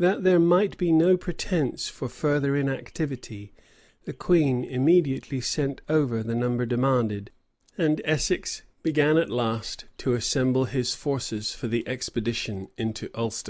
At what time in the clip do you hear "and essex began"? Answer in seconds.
7.78-9.16